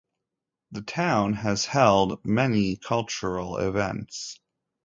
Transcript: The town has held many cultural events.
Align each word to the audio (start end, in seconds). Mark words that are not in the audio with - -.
The 0.71 0.81
town 0.81 1.33
has 1.33 1.65
held 1.65 2.25
many 2.25 2.75
cultural 2.75 3.57
events. 3.57 4.39